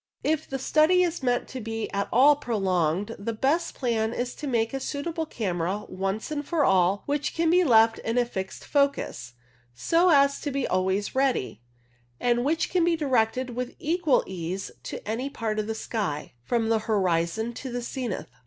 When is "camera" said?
5.27-5.85